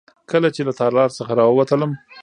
[0.31, 1.91] کله چې له تالار څخه راووتم.